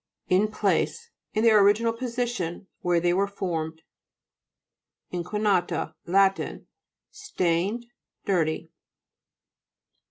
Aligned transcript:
IN 0.29 0.47
PLACE 0.47 1.11
In 1.35 1.43
their 1.43 1.63
original 1.63 1.93
position 1.93 2.65
where 2.79 2.99
they 2.99 3.13
were 3.13 3.27
formed. 3.27 3.83
INIUJINA'TA 5.13 5.93
Lat 6.07 6.39
Stained, 7.11 7.85
dirty. 8.25 8.71